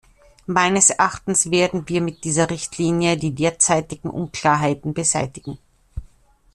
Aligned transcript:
Meines 0.47 0.89
Erachtens 0.89 1.51
werden 1.51 1.87
wir 1.87 2.01
mit 2.01 2.23
dieser 2.23 2.49
Richtlinie 2.49 3.17
die 3.17 3.35
derzeitigen 3.35 4.09
Unklarheiten 4.09 4.95
beseitigen. 4.95 5.59